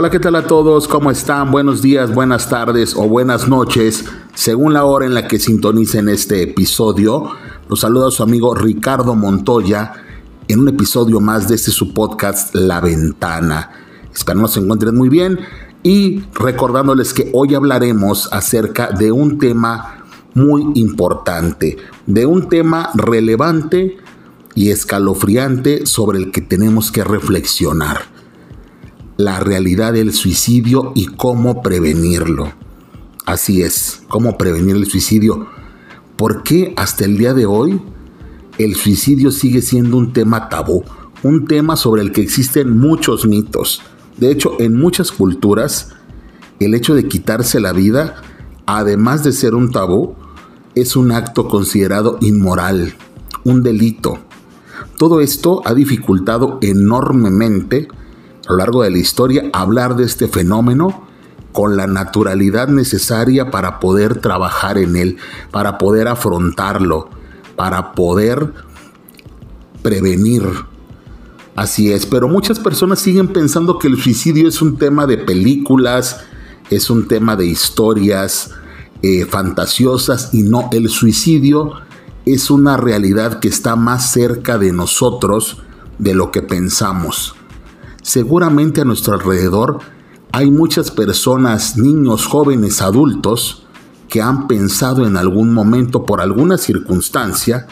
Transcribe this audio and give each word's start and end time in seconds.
Hola, 0.00 0.10
¿qué 0.10 0.20
tal 0.20 0.36
a 0.36 0.46
todos? 0.46 0.86
¿Cómo 0.86 1.10
están? 1.10 1.50
Buenos 1.50 1.82
días, 1.82 2.14
buenas 2.14 2.48
tardes 2.48 2.94
o 2.94 3.08
buenas 3.08 3.48
noches, 3.48 4.04
según 4.32 4.72
la 4.72 4.84
hora 4.84 5.06
en 5.06 5.12
la 5.12 5.26
que 5.26 5.40
sintonicen 5.40 6.08
este 6.08 6.40
episodio. 6.40 7.30
Los 7.68 7.80
saluda 7.80 8.12
su 8.12 8.22
amigo 8.22 8.54
Ricardo 8.54 9.16
Montoya 9.16 9.94
en 10.46 10.60
un 10.60 10.68
episodio 10.68 11.20
más 11.20 11.48
de 11.48 11.56
este 11.56 11.72
su 11.72 11.94
podcast 11.94 12.54
La 12.54 12.80
Ventana. 12.80 13.72
Espero 14.14 14.38
nos 14.38 14.56
encuentren 14.56 14.94
muy 14.94 15.08
bien 15.08 15.40
y 15.82 16.22
recordándoles 16.32 17.12
que 17.12 17.32
hoy 17.34 17.56
hablaremos 17.56 18.32
acerca 18.32 18.92
de 18.92 19.10
un 19.10 19.38
tema 19.38 20.04
muy 20.32 20.64
importante, 20.74 21.76
de 22.06 22.24
un 22.24 22.48
tema 22.48 22.90
relevante 22.94 23.96
y 24.54 24.70
escalofriante 24.70 25.86
sobre 25.86 26.20
el 26.20 26.30
que 26.30 26.40
tenemos 26.40 26.92
que 26.92 27.02
reflexionar 27.02 28.17
la 29.18 29.40
realidad 29.40 29.94
del 29.94 30.12
suicidio 30.12 30.92
y 30.94 31.06
cómo 31.06 31.60
prevenirlo. 31.60 32.52
Así 33.26 33.62
es, 33.62 34.02
cómo 34.06 34.38
prevenir 34.38 34.76
el 34.76 34.86
suicidio. 34.86 35.48
¿Por 36.16 36.44
qué 36.44 36.72
hasta 36.76 37.04
el 37.04 37.18
día 37.18 37.34
de 37.34 37.44
hoy 37.44 37.82
el 38.58 38.76
suicidio 38.76 39.32
sigue 39.32 39.60
siendo 39.60 39.96
un 39.96 40.12
tema 40.12 40.48
tabú? 40.48 40.84
Un 41.24 41.46
tema 41.46 41.74
sobre 41.74 42.02
el 42.02 42.12
que 42.12 42.20
existen 42.20 42.78
muchos 42.78 43.26
mitos. 43.26 43.82
De 44.18 44.30
hecho, 44.30 44.52
en 44.60 44.78
muchas 44.78 45.10
culturas, 45.10 45.94
el 46.60 46.74
hecho 46.74 46.94
de 46.94 47.08
quitarse 47.08 47.58
la 47.58 47.72
vida, 47.72 48.22
además 48.66 49.24
de 49.24 49.32
ser 49.32 49.56
un 49.56 49.72
tabú, 49.72 50.14
es 50.76 50.94
un 50.94 51.10
acto 51.10 51.48
considerado 51.48 52.18
inmoral, 52.20 52.94
un 53.42 53.64
delito. 53.64 54.20
Todo 54.96 55.20
esto 55.20 55.60
ha 55.64 55.74
dificultado 55.74 56.60
enormemente 56.62 57.88
a 58.48 58.52
lo 58.52 58.58
largo 58.58 58.82
de 58.82 58.90
la 58.90 58.98
historia 58.98 59.50
hablar 59.52 59.94
de 59.94 60.04
este 60.04 60.26
fenómeno 60.26 61.06
con 61.52 61.76
la 61.76 61.86
naturalidad 61.86 62.68
necesaria 62.68 63.50
para 63.50 63.78
poder 63.78 64.20
trabajar 64.20 64.78
en 64.78 64.96
él, 64.96 65.18
para 65.50 65.76
poder 65.76 66.08
afrontarlo, 66.08 67.10
para 67.56 67.92
poder 67.92 68.52
prevenir. 69.82 70.44
Así 71.56 71.92
es, 71.92 72.06
pero 72.06 72.28
muchas 72.28 72.58
personas 72.58 73.00
siguen 73.00 73.28
pensando 73.28 73.78
que 73.78 73.88
el 73.88 74.00
suicidio 74.00 74.48
es 74.48 74.62
un 74.62 74.78
tema 74.78 75.06
de 75.06 75.18
películas, 75.18 76.20
es 76.70 76.88
un 76.88 77.06
tema 77.06 77.36
de 77.36 77.46
historias 77.46 78.52
eh, 79.02 79.26
fantasiosas 79.26 80.30
y 80.32 80.42
no, 80.42 80.70
el 80.72 80.88
suicidio 80.88 81.72
es 82.24 82.50
una 82.50 82.76
realidad 82.76 83.40
que 83.40 83.48
está 83.48 83.76
más 83.76 84.10
cerca 84.10 84.56
de 84.56 84.72
nosotros 84.72 85.58
de 85.98 86.14
lo 86.14 86.30
que 86.30 86.42
pensamos. 86.42 87.37
Seguramente 88.08 88.80
a 88.80 88.86
nuestro 88.86 89.12
alrededor 89.12 89.80
hay 90.32 90.50
muchas 90.50 90.90
personas, 90.90 91.76
niños, 91.76 92.24
jóvenes, 92.24 92.80
adultos, 92.80 93.66
que 94.08 94.22
han 94.22 94.48
pensado 94.48 95.06
en 95.06 95.18
algún 95.18 95.52
momento, 95.52 96.06
por 96.06 96.22
alguna 96.22 96.56
circunstancia, 96.56 97.66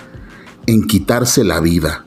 en 0.67 0.87
quitarse 0.87 1.43
la 1.43 1.61
vida. 1.61 2.05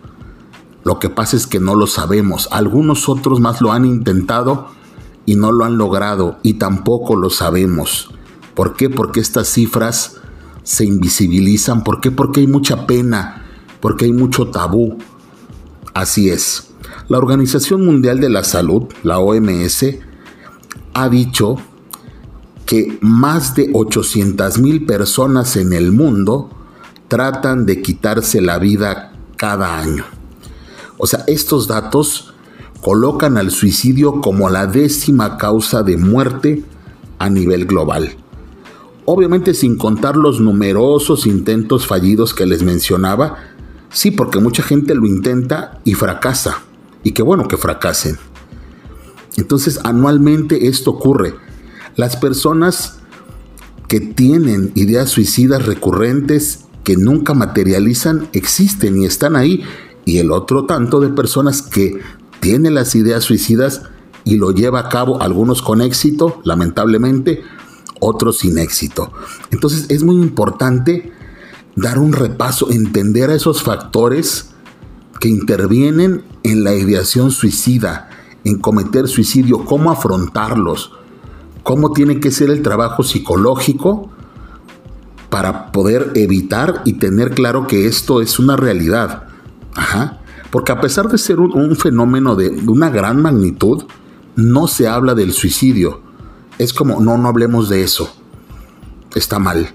Lo 0.83 0.99
que 0.99 1.09
pasa 1.09 1.37
es 1.37 1.47
que 1.47 1.59
no 1.59 1.73
lo 1.73 1.87
sabemos. 1.87 2.47
Algunos 2.51 3.09
otros 3.09 3.39
más 3.39 3.61
lo 3.61 3.71
han 3.71 3.83
intentado 3.83 4.67
y 5.25 5.35
no 5.35 5.51
lo 5.51 5.65
han 5.65 5.79
logrado 5.79 6.37
y 6.43 6.59
tampoco 6.59 7.15
lo 7.15 7.31
sabemos. 7.31 8.11
¿Por 8.53 8.75
qué? 8.75 8.91
Porque 8.91 9.21
estas 9.21 9.47
cifras 9.47 10.17
se 10.61 10.85
invisibilizan. 10.85 11.83
¿Por 11.83 11.99
qué? 11.99 12.11
Porque 12.11 12.41
hay 12.41 12.47
mucha 12.47 12.85
pena, 12.85 13.47
porque 13.79 14.05
hay 14.05 14.13
mucho 14.13 14.51
tabú. 14.51 14.99
Así 15.95 16.29
es. 16.29 16.68
La 17.09 17.17
Organización 17.17 17.83
Mundial 17.83 18.19
de 18.19 18.29
la 18.29 18.43
Salud, 18.43 18.83
la 19.01 19.17
OMS, 19.17 19.83
ha 20.93 21.09
dicho 21.09 21.55
que 22.67 22.99
más 23.01 23.55
de 23.55 23.71
800 23.73 24.59
mil 24.59 24.85
personas 24.85 25.55
en 25.55 25.73
el 25.73 25.91
mundo 25.91 26.51
tratan 27.07 27.65
de 27.65 27.81
quitarse 27.81 28.41
la 28.41 28.59
vida 28.59 29.13
cada 29.37 29.79
año. 29.79 30.05
O 30.99 31.07
sea, 31.07 31.23
estos 31.25 31.67
datos 31.67 32.35
colocan 32.79 33.37
al 33.37 33.49
suicidio 33.49 34.21
como 34.21 34.51
la 34.51 34.67
décima 34.67 35.37
causa 35.37 35.81
de 35.81 35.97
muerte 35.97 36.63
a 37.17 37.27
nivel 37.27 37.65
global. 37.65 38.17
Obviamente 39.05 39.55
sin 39.55 39.79
contar 39.79 40.15
los 40.15 40.39
numerosos 40.39 41.25
intentos 41.25 41.87
fallidos 41.87 42.35
que 42.35 42.45
les 42.45 42.61
mencionaba, 42.61 43.37
sí, 43.89 44.11
porque 44.11 44.39
mucha 44.39 44.61
gente 44.61 44.93
lo 44.93 45.07
intenta 45.07 45.79
y 45.83 45.95
fracasa 45.95 46.68
y 47.03 47.11
qué 47.11 47.21
bueno 47.21 47.47
que 47.47 47.57
fracasen. 47.57 48.17
Entonces, 49.37 49.79
anualmente 49.83 50.67
esto 50.67 50.91
ocurre. 50.91 51.35
Las 51.95 52.17
personas 52.17 52.99
que 53.87 53.99
tienen 53.99 54.71
ideas 54.75 55.09
suicidas 55.09 55.65
recurrentes 55.65 56.65
que 56.83 56.95
nunca 56.95 57.33
materializan 57.33 58.27
existen 58.33 59.01
y 59.01 59.05
están 59.05 59.35
ahí. 59.35 59.63
Y 60.05 60.17
el 60.17 60.31
otro 60.31 60.65
tanto 60.65 60.99
de 60.99 61.09
personas 61.09 61.61
que 61.61 61.99
tienen 62.39 62.75
las 62.75 62.95
ideas 62.95 63.23
suicidas 63.23 63.83
y 64.23 64.37
lo 64.37 64.51
lleva 64.51 64.79
a 64.79 64.89
cabo, 64.89 65.21
algunos 65.21 65.61
con 65.61 65.81
éxito, 65.81 66.41
lamentablemente, 66.43 67.41
otros 67.99 68.39
sin 68.39 68.57
éxito. 68.57 69.11
Entonces 69.51 69.87
es 69.89 70.03
muy 70.03 70.15
importante 70.17 71.11
dar 71.75 71.99
un 71.99 72.13
repaso, 72.13 72.71
entender 72.71 73.29
a 73.29 73.35
esos 73.35 73.63
factores 73.63 74.51
que 75.19 75.29
intervienen 75.29 76.23
en 76.43 76.63
la 76.63 76.73
ideación 76.73 77.31
suicida, 77.31 78.09
en 78.43 78.59
cometer 78.59 79.07
suicidio, 79.07 79.65
cómo 79.65 79.91
afrontarlos, 79.91 80.93
cómo 81.63 81.91
tiene 81.91 82.19
que 82.19 82.31
ser 82.31 82.49
el 82.49 82.61
trabajo 82.61 83.03
psicológico 83.03 84.09
para 85.29 85.71
poder 85.71 86.11
evitar 86.15 86.81
y 86.85 86.93
tener 86.93 87.31
claro 87.31 87.67
que 87.67 87.85
esto 87.85 88.21
es 88.21 88.39
una 88.39 88.55
realidad. 88.55 89.27
Ajá. 89.75 90.19
Porque 90.49 90.71
a 90.71 90.81
pesar 90.81 91.09
de 91.09 91.17
ser 91.17 91.39
un, 91.39 91.75
fenómeno 91.75 92.35
de, 92.35 92.49
de 92.49 92.69
una 92.71 92.89
gran 92.89 93.21
magnitud, 93.21 93.83
no 94.35 94.67
se 94.67 94.87
habla 94.87 95.13
del 95.13 95.33
suicidio. 95.33 96.01
Es 96.57 96.73
como, 96.73 96.99
no, 96.99 97.17
no 97.17 97.27
hablemos 97.27 97.69
de 97.69 97.83
eso. 97.83 98.11
Está 99.13 99.37
mal. 99.37 99.69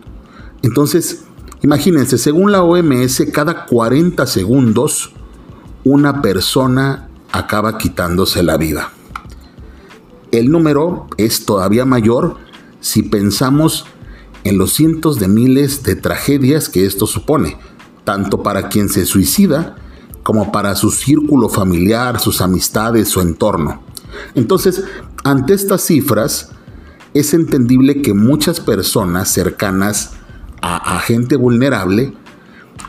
Entonces, 0.62 1.24
imagínense, 1.62 2.18
según 2.18 2.50
la 2.50 2.62
OMS, 2.62 3.24
cada 3.32 3.66
40 3.66 4.26
segundos 4.26 5.12
una 5.84 6.22
persona 6.22 7.08
acaba 7.32 7.78
quitándose 7.78 8.42
la 8.42 8.56
vida. 8.56 8.90
El 10.30 10.50
número 10.50 11.06
es 11.16 11.46
todavía 11.46 11.84
mayor 11.84 12.36
si 12.80 13.02
pensamos 13.02 13.86
en 14.44 14.58
los 14.58 14.72
cientos 14.72 15.18
de 15.18 15.28
miles 15.28 15.82
de 15.82 15.96
tragedias 15.96 16.68
que 16.68 16.86
esto 16.86 17.06
supone, 17.06 17.56
tanto 18.04 18.42
para 18.42 18.68
quien 18.68 18.88
se 18.88 19.06
suicida 19.06 19.76
como 20.22 20.52
para 20.52 20.74
su 20.74 20.90
círculo 20.90 21.48
familiar, 21.48 22.18
sus 22.18 22.40
amistades, 22.40 23.08
su 23.08 23.20
entorno. 23.20 23.82
Entonces, 24.34 24.84
ante 25.22 25.54
estas 25.54 25.82
cifras, 25.82 26.50
es 27.12 27.32
entendible 27.32 28.02
que 28.02 28.14
muchas 28.14 28.58
personas 28.58 29.28
cercanas 29.28 30.14
a, 30.60 30.98
gente 31.00 31.36
vulnerable 31.36 32.14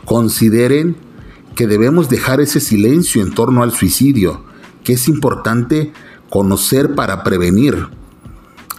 consideren 0.06 0.96
que 1.56 1.68
debemos 1.68 2.10
dejar 2.10 2.42
ese 2.42 2.60
silencio 2.60 3.22
en 3.22 3.34
torno 3.34 3.64
al 3.64 3.72
suicidio, 3.72 4.44
que 4.84 4.94
es 4.94 5.08
importante 5.08 5.94
conocer 6.30 6.96
para 6.96 7.24
prevenir. 7.24 7.88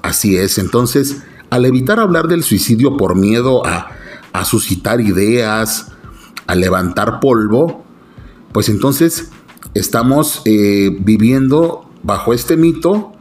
Así 0.02 0.36
es, 0.36 0.58
entonces, 0.58 1.22
al 1.50 1.64
evitar 1.64 1.98
hablar 1.98 2.28
del 2.28 2.42
suicidio 2.42 2.96
por 2.96 3.16
miedo 3.16 3.64
a, 3.66 3.92
suscitar 4.44 5.00
ideas, 5.00 5.92
a 6.46 6.54
levantar 6.54 7.20
polvo, 7.20 7.84
pues 8.52 8.68
entonces 8.68 9.30
estamos 9.72 10.42
eh, 10.44 10.94
viviendo 11.00 11.90
bajo 12.02 12.34
este 12.34 12.58
mito 12.58 13.14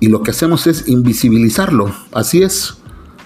y 0.00 0.08
lo 0.08 0.24
que 0.24 0.32
hacemos 0.32 0.66
es 0.66 0.88
invisibilizarlo. 0.88 1.94
Así 2.12 2.42
es, 2.42 2.78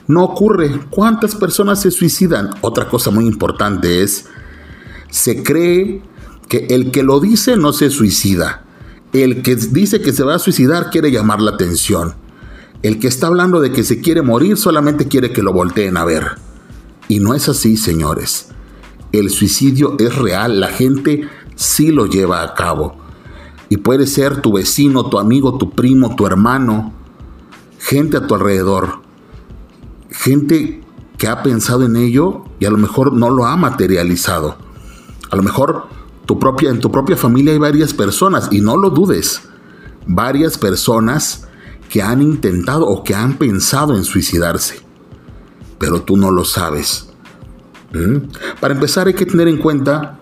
no 0.07 0.23
ocurre. 0.23 0.81
¿Cuántas 0.91 1.35
personas 1.35 1.81
se 1.81 1.91
suicidan? 1.91 2.51
Otra 2.61 2.89
cosa 2.89 3.11
muy 3.11 3.27
importante 3.27 4.03
es 4.03 4.27
se 5.11 5.43
cree 5.43 6.03
que 6.49 6.67
el 6.71 6.91
que 6.91 7.03
lo 7.03 7.21
dice 7.21 7.57
no 7.57 7.73
se 7.73 7.91
suicida. 7.91 8.65
El 9.13 9.43
que 9.43 9.57
dice 9.57 10.01
que 10.01 10.13
se 10.13 10.23
va 10.23 10.37
a 10.37 10.39
suicidar 10.39 10.91
quiere 10.91 11.11
llamar 11.11 11.41
la 11.41 11.53
atención. 11.53 12.15
El 12.83 12.99
que 12.99 13.09
está 13.09 13.27
hablando 13.27 13.61
de 13.61 13.73
que 13.73 13.85
se 13.85 14.01
quiere 14.01 14.23
morir 14.23 14.57
solamente 14.57 15.09
quiere 15.09 15.33
que 15.33 15.43
lo 15.43 15.53
volteen 15.53 15.97
a 15.97 16.05
ver. 16.05 16.37
Y 17.09 17.21
no 17.21 17.35
es 17.35 17.49
así, 17.49 17.77
señores. 17.77 18.49
El 19.13 19.31
suicidio 19.31 19.97
es 19.99 20.17
real, 20.17 20.61
la 20.61 20.69
gente 20.69 21.29
sí 21.57 21.89
lo 21.89 22.07
lleva 22.07 22.43
a 22.43 22.55
cabo. 22.55 22.97
Y 23.69 23.79
puede 23.79 24.07
ser 24.07 24.41
tu 24.41 24.53
vecino, 24.53 25.11
tu 25.11 25.19
amigo, 25.19 25.59
tu 25.59 25.71
primo, 25.71 26.17
tu 26.17 26.27
hermano, 26.27 26.93
gente 27.79 28.17
a 28.17 28.27
tu 28.27 28.35
alrededor. 28.35 29.01
Gente 30.11 30.81
que 31.19 31.29
ha 31.29 31.43
pensado 31.43 31.85
en 31.85 31.97
ello 31.97 32.45
y 32.61 32.65
a 32.65 32.71
lo 32.71 32.79
mejor 32.79 33.13
no 33.13 33.31
lo 33.31 33.45
ha 33.45 33.57
materializado. 33.57 34.70
A 35.31 35.37
lo 35.37 35.43
mejor 35.43 35.87
tu 36.27 36.39
propia, 36.39 36.71
en 36.71 36.81
tu 36.81 36.91
propia 36.91 37.17
familia 37.17 37.53
hay 37.53 37.59
varias 37.59 37.95
personas 37.95 38.49
y 38.51 38.61
no 38.61 38.77
lo 38.77 38.91
dudes. 38.91 39.43
Varias 40.07 40.59
personas 40.59 41.47
que 41.89 42.03
han 42.03 42.23
intentado 42.23 42.87
o 42.87 43.03
que 43.03 43.15
han 43.15 43.37
pensado 43.37 43.97
en 43.97 44.05
suicidarse, 44.05 44.81
pero 45.79 46.03
tú 46.03 46.17
no 46.17 46.31
lo 46.31 46.45
sabes. 46.45 47.09
¿Mm? 47.93 48.31
Para 48.61 48.75
empezar 48.75 49.09
hay 49.09 49.15
que 49.15 49.27
tener 49.27 49.49
en 49.49 49.59
cuenta 49.59 50.21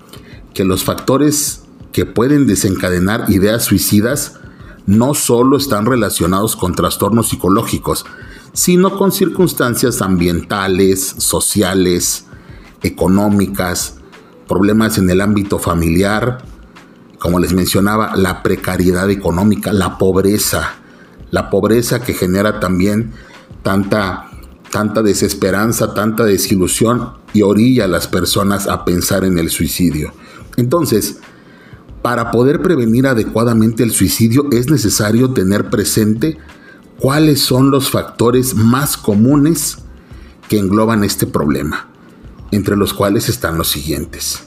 que 0.54 0.64
los 0.64 0.82
factores 0.82 1.64
que 1.92 2.06
pueden 2.06 2.46
desencadenar 2.46 3.30
ideas 3.30 3.64
suicidas 3.64 4.38
no 4.86 5.12
solo 5.12 5.58
están 5.58 5.84
relacionados 5.84 6.56
con 6.56 6.74
trastornos 6.74 7.28
psicológicos, 7.28 8.06
sino 8.54 8.96
con 8.96 9.12
circunstancias 9.12 10.00
ambientales, 10.00 11.14
sociales, 11.18 12.24
económicas, 12.82 13.97
problemas 14.48 14.98
en 14.98 15.10
el 15.10 15.20
ámbito 15.20 15.58
familiar, 15.58 16.38
como 17.18 17.38
les 17.38 17.52
mencionaba, 17.52 18.16
la 18.16 18.42
precariedad 18.42 19.10
económica, 19.10 19.72
la 19.72 19.98
pobreza, 19.98 20.74
la 21.30 21.50
pobreza 21.50 22.00
que 22.00 22.14
genera 22.14 22.58
también 22.58 23.12
tanta, 23.62 24.30
tanta 24.70 25.02
desesperanza, 25.02 25.94
tanta 25.94 26.24
desilusión 26.24 27.12
y 27.32 27.42
orilla 27.42 27.84
a 27.84 27.88
las 27.88 28.08
personas 28.08 28.66
a 28.66 28.84
pensar 28.84 29.24
en 29.24 29.38
el 29.38 29.50
suicidio. 29.50 30.12
Entonces, 30.56 31.18
para 32.02 32.30
poder 32.30 32.62
prevenir 32.62 33.06
adecuadamente 33.06 33.82
el 33.82 33.90
suicidio 33.90 34.46
es 34.50 34.70
necesario 34.70 35.32
tener 35.32 35.68
presente 35.68 36.38
cuáles 36.98 37.40
son 37.40 37.70
los 37.70 37.90
factores 37.90 38.54
más 38.54 38.96
comunes 38.96 39.78
que 40.48 40.58
engloban 40.58 41.04
este 41.04 41.26
problema, 41.26 41.88
entre 42.50 42.76
los 42.76 42.94
cuales 42.94 43.28
están 43.28 43.58
los 43.58 43.68
siguientes. 43.68 44.44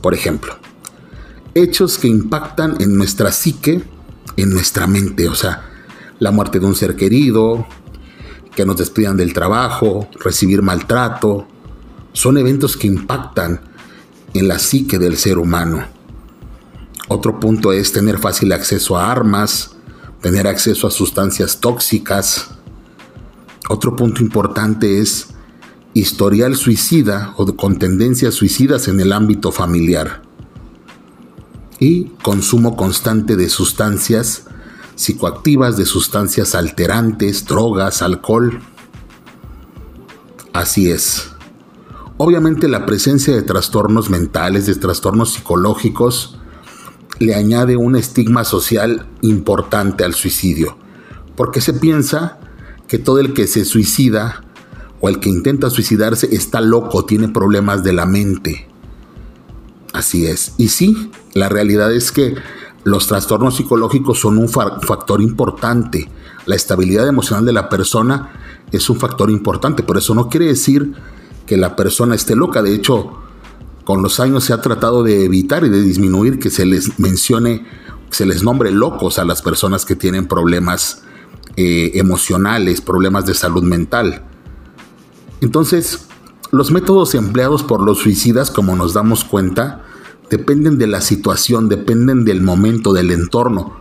Por 0.00 0.14
ejemplo, 0.14 0.56
hechos 1.54 1.98
que 1.98 2.08
impactan 2.08 2.80
en 2.80 2.96
nuestra 2.96 3.32
psique, 3.32 3.82
en 4.36 4.50
nuestra 4.50 4.86
mente, 4.86 5.28
o 5.28 5.34
sea, 5.34 5.70
la 6.18 6.30
muerte 6.30 6.60
de 6.60 6.66
un 6.66 6.74
ser 6.74 6.96
querido, 6.96 7.66
que 8.54 8.64
nos 8.64 8.76
despidan 8.76 9.16
del 9.16 9.32
trabajo, 9.32 10.08
recibir 10.20 10.62
maltrato, 10.62 11.46
son 12.12 12.38
eventos 12.38 12.76
que 12.76 12.86
impactan 12.86 13.60
en 14.32 14.48
la 14.48 14.58
psique 14.58 14.98
del 14.98 15.16
ser 15.16 15.38
humano. 15.38 15.86
Otro 17.08 17.40
punto 17.40 17.72
es 17.72 17.92
tener 17.92 18.18
fácil 18.18 18.52
acceso 18.52 18.96
a 18.96 19.10
armas, 19.10 19.76
tener 20.20 20.46
acceso 20.46 20.86
a 20.86 20.90
sustancias 20.90 21.60
tóxicas. 21.60 22.50
Otro 23.68 23.94
punto 23.94 24.22
importante 24.22 25.00
es 25.00 25.33
historial 25.94 26.56
suicida 26.56 27.32
o 27.36 27.56
con 27.56 27.78
tendencias 27.78 28.34
suicidas 28.34 28.88
en 28.88 29.00
el 29.00 29.12
ámbito 29.12 29.52
familiar. 29.52 30.22
Y 31.78 32.06
consumo 32.22 32.76
constante 32.76 33.36
de 33.36 33.48
sustancias 33.48 34.46
psicoactivas, 34.96 35.76
de 35.76 35.86
sustancias 35.86 36.54
alterantes, 36.54 37.46
drogas, 37.46 38.02
alcohol. 38.02 38.60
Así 40.52 40.90
es. 40.90 41.30
Obviamente 42.16 42.68
la 42.68 42.86
presencia 42.86 43.34
de 43.34 43.42
trastornos 43.42 44.10
mentales, 44.10 44.66
de 44.66 44.76
trastornos 44.76 45.32
psicológicos, 45.32 46.38
le 47.18 47.34
añade 47.34 47.76
un 47.76 47.96
estigma 47.96 48.44
social 48.44 49.06
importante 49.20 50.04
al 50.04 50.14
suicidio, 50.14 50.76
porque 51.36 51.60
se 51.60 51.72
piensa 51.72 52.38
que 52.88 52.98
todo 52.98 53.18
el 53.18 53.34
que 53.34 53.46
se 53.46 53.64
suicida 53.64 54.43
o 55.04 55.10
el 55.10 55.20
que 55.20 55.28
intenta 55.28 55.68
suicidarse 55.68 56.34
está 56.34 56.62
loco, 56.62 57.04
tiene 57.04 57.28
problemas 57.28 57.84
de 57.84 57.92
la 57.92 58.06
mente. 58.06 58.66
Así 59.92 60.24
es. 60.24 60.54
Y 60.56 60.68
sí, 60.68 61.10
la 61.34 61.50
realidad 61.50 61.92
es 61.92 62.10
que 62.10 62.36
los 62.84 63.06
trastornos 63.06 63.54
psicológicos 63.54 64.18
son 64.18 64.38
un 64.38 64.48
factor 64.48 65.20
importante. 65.20 66.08
La 66.46 66.54
estabilidad 66.54 67.06
emocional 67.06 67.44
de 67.44 67.52
la 67.52 67.68
persona 67.68 68.30
es 68.72 68.88
un 68.88 68.98
factor 68.98 69.30
importante, 69.30 69.82
pero 69.82 69.98
eso 69.98 70.14
no 70.14 70.30
quiere 70.30 70.46
decir 70.46 70.94
que 71.44 71.58
la 71.58 71.76
persona 71.76 72.14
esté 72.14 72.34
loca. 72.34 72.62
De 72.62 72.74
hecho, 72.74 73.10
con 73.84 74.00
los 74.02 74.20
años 74.20 74.44
se 74.44 74.54
ha 74.54 74.62
tratado 74.62 75.02
de 75.02 75.26
evitar 75.26 75.66
y 75.66 75.68
de 75.68 75.82
disminuir 75.82 76.38
que 76.38 76.48
se 76.48 76.64
les 76.64 76.98
mencione, 76.98 77.66
se 78.08 78.24
les 78.24 78.42
nombre 78.42 78.70
locos 78.70 79.18
a 79.18 79.26
las 79.26 79.42
personas 79.42 79.84
que 79.84 79.96
tienen 79.96 80.28
problemas 80.28 81.02
eh, 81.56 81.90
emocionales, 81.92 82.80
problemas 82.80 83.26
de 83.26 83.34
salud 83.34 83.64
mental. 83.64 84.30
Entonces, 85.44 86.06
los 86.52 86.70
métodos 86.70 87.14
empleados 87.14 87.62
por 87.62 87.82
los 87.82 87.98
suicidas, 87.98 88.50
como 88.50 88.76
nos 88.76 88.94
damos 88.94 89.24
cuenta, 89.24 89.82
dependen 90.30 90.78
de 90.78 90.86
la 90.86 91.02
situación, 91.02 91.68
dependen 91.68 92.24
del 92.24 92.40
momento, 92.40 92.94
del 92.94 93.10
entorno. 93.10 93.76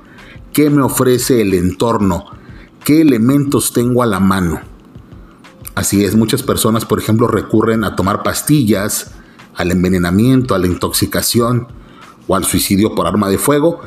¿Qué 0.52 0.70
me 0.70 0.82
ofrece 0.82 1.42
el 1.42 1.54
entorno? 1.54 2.26
¿Qué 2.84 3.00
elementos 3.00 3.72
tengo 3.72 4.04
a 4.04 4.06
la 4.06 4.20
mano? 4.20 4.60
Así 5.74 6.04
es, 6.04 6.18
muchas 6.18 6.44
personas, 6.44 6.84
por 6.84 7.00
ejemplo, 7.00 7.30
recurren 7.30 7.86
a 7.86 7.96
tomar 7.96 8.24
pastillas, 8.24 9.12
al 9.56 9.72
envenenamiento, 9.72 10.56
a 10.56 10.60
la 10.60 10.68
intoxicación 10.68 11.68
o 12.28 12.36
al 12.36 12.44
suicidio 12.44 12.94
por 12.94 13.08
arma 13.08 13.30
de 13.30 13.38
fuego, 13.38 13.80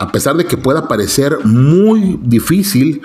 a 0.00 0.10
pesar 0.10 0.36
de 0.36 0.46
que 0.46 0.56
pueda 0.56 0.88
parecer 0.88 1.38
muy 1.44 2.18
difícil 2.20 3.02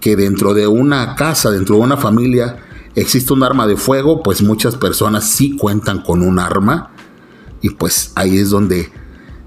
que 0.00 0.16
dentro 0.16 0.54
de 0.54 0.66
una 0.66 1.14
casa, 1.14 1.50
dentro 1.50 1.76
de 1.76 1.82
una 1.82 1.98
familia, 1.98 2.64
exista 2.94 3.34
un 3.34 3.42
arma 3.42 3.66
de 3.66 3.76
fuego, 3.76 4.22
pues 4.22 4.42
muchas 4.42 4.76
personas 4.76 5.24
sí 5.24 5.56
cuentan 5.56 6.02
con 6.02 6.22
un 6.22 6.38
arma 6.38 6.90
y 7.60 7.70
pues 7.70 8.12
ahí 8.14 8.38
es 8.38 8.50
donde 8.50 8.92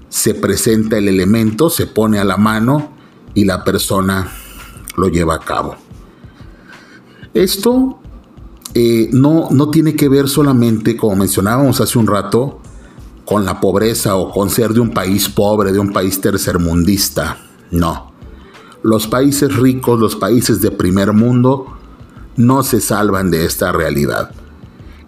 se 0.08 0.34
presenta 0.34 0.98
el 0.98 1.08
elemento, 1.08 1.70
se 1.70 1.86
pone 1.86 2.18
a 2.18 2.24
la 2.24 2.36
mano 2.36 2.92
y 3.34 3.44
la 3.44 3.64
persona 3.64 4.30
lo 4.96 5.08
lleva 5.08 5.36
a 5.36 5.40
cabo. 5.40 5.76
Esto 7.34 8.00
eh, 8.74 9.08
no, 9.12 9.48
no 9.50 9.70
tiene 9.70 9.94
que 9.94 10.08
ver 10.08 10.28
solamente, 10.28 10.96
como 10.96 11.16
mencionábamos 11.16 11.80
hace 11.80 11.98
un 11.98 12.06
rato, 12.06 12.60
con 13.24 13.44
la 13.44 13.60
pobreza 13.60 14.16
o 14.16 14.30
con 14.30 14.48
ser 14.50 14.72
de 14.72 14.80
un 14.80 14.90
país 14.90 15.28
pobre, 15.28 15.72
de 15.72 15.78
un 15.78 15.92
país 15.92 16.20
tercermundista. 16.20 17.38
No. 17.70 18.12
Los 18.82 19.06
países 19.06 19.54
ricos, 19.54 20.00
los 20.00 20.16
países 20.16 20.60
de 20.62 20.70
primer 20.70 21.12
mundo, 21.12 21.77
no 22.38 22.62
se 22.62 22.80
salvan 22.80 23.30
de 23.30 23.44
esta 23.44 23.72
realidad. 23.72 24.30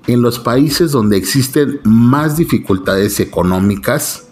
En 0.06 0.20
los 0.20 0.38
países 0.38 0.90
donde 0.90 1.16
existen 1.16 1.80
más 1.84 2.36
dificultades 2.36 3.20
económicas, 3.20 4.24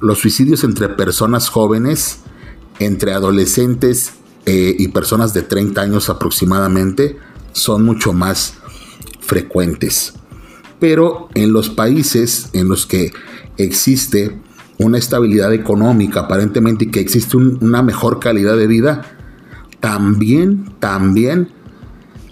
los 0.00 0.18
suicidios 0.18 0.62
entre 0.62 0.88
personas 0.90 1.48
jóvenes, 1.48 2.20
entre 2.78 3.14
adolescentes 3.14 4.12
eh, 4.44 4.76
y 4.78 4.88
personas 4.88 5.32
de 5.32 5.42
30 5.42 5.80
años 5.80 6.10
aproximadamente, 6.10 7.16
son 7.52 7.84
mucho 7.84 8.12
más 8.12 8.54
frecuentes. 9.20 10.14
Pero 10.78 11.28
en 11.34 11.52
los 11.52 11.70
países 11.70 12.50
en 12.52 12.68
los 12.68 12.86
que 12.86 13.12
existe 13.56 14.38
una 14.78 14.98
estabilidad 14.98 15.52
económica 15.54 16.20
aparentemente 16.20 16.86
y 16.86 16.90
que 16.90 17.00
existe 17.00 17.36
una 17.36 17.82
mejor 17.82 18.18
calidad 18.18 18.56
de 18.56 18.66
vida, 18.66 19.02
también, 19.80 20.74
también 20.80 21.61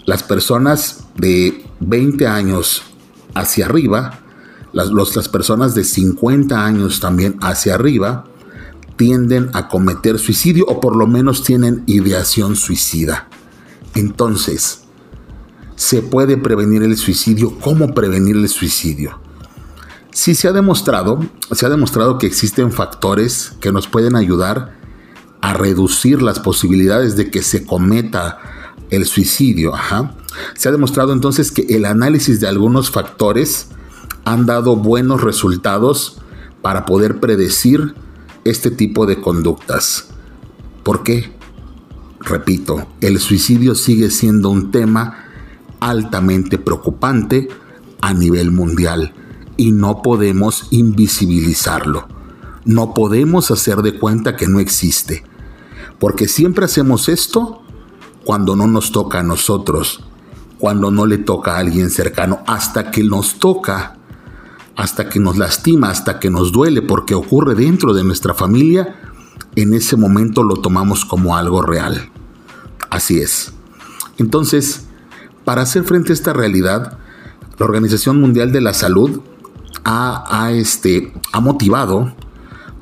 las 0.05 0.23
personas 0.23 1.05
de 1.15 1.65
20 1.79 2.27
años 2.27 2.83
hacia 3.33 3.65
arriba, 3.65 4.19
las, 4.73 4.91
las 4.91 5.29
personas 5.29 5.75
de 5.75 5.83
50 5.83 6.65
años 6.65 6.99
también 6.99 7.37
hacia 7.41 7.75
arriba, 7.75 8.25
tienden 8.97 9.49
a 9.53 9.67
cometer 9.67 10.19
suicidio 10.19 10.65
o 10.67 10.79
por 10.79 10.95
lo 10.95 11.07
menos 11.07 11.43
tienen 11.43 11.83
ideación 11.87 12.55
suicida. 12.55 13.27
Entonces, 13.95 14.83
se 15.75 16.01
puede 16.01 16.37
prevenir 16.37 16.83
el 16.83 16.95
suicidio, 16.95 17.57
cómo 17.59 17.93
prevenir 17.93 18.35
el 18.35 18.47
suicidio. 18.49 19.19
Sí 20.11 20.35
se 20.35 20.47
ha 20.47 20.51
demostrado, 20.51 21.19
se 21.51 21.65
ha 21.65 21.69
demostrado 21.69 22.17
que 22.17 22.27
existen 22.27 22.71
factores 22.71 23.53
que 23.59 23.71
nos 23.71 23.87
pueden 23.87 24.15
ayudar 24.15 24.77
a 25.41 25.53
reducir 25.53 26.21
las 26.21 26.39
posibilidades 26.39 27.15
de 27.15 27.31
que 27.31 27.41
se 27.41 27.65
cometa 27.65 28.37
el 28.91 29.05
suicidio. 29.05 29.73
Se 30.53 30.69
ha 30.69 30.71
demostrado 30.71 31.13
entonces 31.13 31.51
que 31.51 31.65
el 31.69 31.85
análisis 31.85 32.39
de 32.39 32.47
algunos 32.47 32.91
factores 32.91 33.69
han 34.23 34.45
dado 34.45 34.75
buenos 34.75 35.21
resultados 35.21 36.21
para 36.61 36.85
poder 36.85 37.19
predecir 37.19 37.95
este 38.43 38.69
tipo 38.69 39.05
de 39.05 39.19
conductas. 39.19 40.09
¿Por 40.83 41.03
qué? 41.03 41.31
Repito, 42.19 42.87
el 43.01 43.19
suicidio 43.19 43.73
sigue 43.73 44.11
siendo 44.11 44.49
un 44.49 44.71
tema 44.71 45.25
altamente 45.79 46.59
preocupante 46.59 47.47
a 48.01 48.13
nivel 48.13 48.51
mundial 48.51 49.13
y 49.57 49.71
no 49.71 50.01
podemos 50.01 50.67
invisibilizarlo. 50.69 52.07
No 52.63 52.93
podemos 52.93 53.49
hacer 53.49 53.77
de 53.77 53.97
cuenta 53.97 54.35
que 54.35 54.47
no 54.47 54.59
existe. 54.59 55.23
Porque 55.99 56.27
siempre 56.27 56.65
hacemos 56.65 57.09
esto 57.09 57.60
cuando 58.23 58.55
no 58.55 58.67
nos 58.67 58.91
toca 58.91 59.19
a 59.19 59.23
nosotros, 59.23 60.03
cuando 60.57 60.91
no 60.91 61.05
le 61.05 61.17
toca 61.17 61.55
a 61.55 61.59
alguien 61.59 61.89
cercano, 61.89 62.39
hasta 62.45 62.91
que 62.91 63.03
nos 63.03 63.39
toca, 63.39 63.97
hasta 64.75 65.09
que 65.09 65.19
nos 65.19 65.37
lastima, 65.37 65.89
hasta 65.89 66.19
que 66.19 66.29
nos 66.29 66.51
duele, 66.51 66.81
porque 66.81 67.15
ocurre 67.15 67.55
dentro 67.55 67.93
de 67.93 68.03
nuestra 68.03 68.33
familia, 68.33 68.95
en 69.55 69.73
ese 69.73 69.97
momento 69.97 70.43
lo 70.43 70.55
tomamos 70.55 71.03
como 71.05 71.35
algo 71.35 71.61
real. 71.61 72.09
Así 72.89 73.19
es. 73.19 73.53
Entonces, 74.17 74.85
para 75.45 75.63
hacer 75.63 75.83
frente 75.83 76.11
a 76.11 76.13
esta 76.13 76.33
realidad, 76.33 76.97
la 77.57 77.65
Organización 77.65 78.19
Mundial 78.19 78.51
de 78.51 78.61
la 78.61 78.73
Salud 78.73 79.21
ha, 79.83 80.51
este, 80.51 81.13
ha 81.31 81.39
motivado 81.39 82.13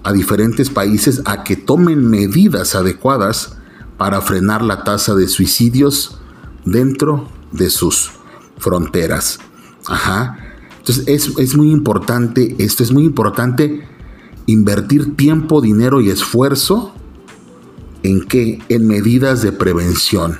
a 0.03 0.11
diferentes 0.11 0.69
países 0.69 1.21
a 1.25 1.43
que 1.43 1.55
tomen 1.55 2.09
medidas 2.09 2.75
adecuadas 2.75 3.58
para 3.99 4.21
frenar 4.21 4.63
la 4.63 4.83
tasa 4.83 5.13
de 5.13 5.27
suicidios 5.27 6.17
dentro 6.65 7.27
de 7.51 7.69
sus 7.69 8.11
fronteras. 8.57 9.39
Ajá. 9.87 10.37
Entonces 10.79 11.03
es, 11.05 11.37
es 11.37 11.55
muy 11.55 11.69
importante, 11.69 12.55
esto 12.57 12.81
es 12.81 12.91
muy 12.91 13.03
importante 13.03 13.87
invertir 14.45 15.15
tiempo, 15.15 15.61
dinero 15.61 15.99
y 15.99 16.09
esfuerzo 16.09 16.93
en 18.01 18.25
qué? 18.25 18.63
En 18.69 18.87
medidas 18.87 19.41
de 19.41 19.51
prevención. 19.51 20.39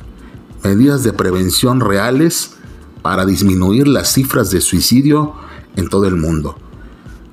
Medidas 0.64 1.04
de 1.04 1.12
prevención 1.12 1.82
reales 1.82 2.54
para 3.02 3.26
disminuir 3.26 3.90
las 3.90 4.14
cifras 4.14 4.52
de 4.52 4.62
suicidio 4.62 5.34
en 5.76 5.90
todo 5.90 6.08
el 6.08 6.16
mundo. 6.16 6.56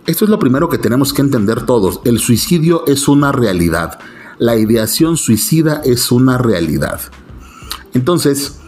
Esto 0.06 0.24
es 0.24 0.30
lo 0.30 0.40
primero 0.40 0.68
que 0.68 0.78
tenemos 0.78 1.12
que 1.12 1.22
entender 1.22 1.64
todos. 1.66 2.00
El 2.04 2.18
suicidio 2.18 2.84
es 2.88 3.06
una 3.06 3.30
realidad. 3.30 4.00
La 4.38 4.56
ideación 4.56 5.16
suicida 5.16 5.82
es 5.84 6.12
una 6.12 6.38
realidad. 6.38 7.00
Entonces, 7.94 8.58